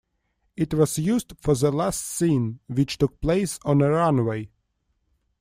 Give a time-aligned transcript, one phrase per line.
[0.57, 4.49] It was used for the last scene, which took place on a runway.